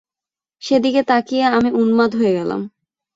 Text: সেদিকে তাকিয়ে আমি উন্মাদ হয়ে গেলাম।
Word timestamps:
সেদিকে 0.61 1.01
তাকিয়ে 1.03 1.45
আমি 1.47 1.69
উন্মাদ 1.71 2.11
হয়ে 2.15 2.33
গেলাম। 2.33 2.61